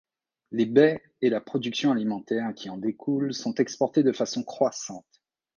Les 0.49 0.65
baies 0.65 0.99
et 1.21 1.29
la 1.29 1.39
production 1.39 1.91
alimentaire 1.91 2.55
qui 2.55 2.71
en 2.71 2.77
découle 2.77 3.35
sont 3.35 3.53
exportées 3.53 4.01
de 4.01 4.11
façon 4.11 4.43
croissante. 4.43 5.21